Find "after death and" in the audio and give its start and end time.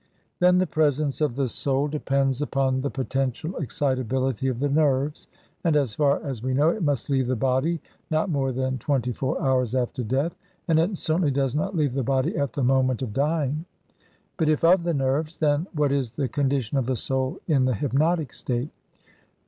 9.75-10.79